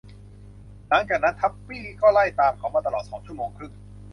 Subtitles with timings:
[0.89, 3.71] หลังจากนั้น ทับปี้ก็ไล่ตามเขามาตลอดสองชั่วโมงครึ่ง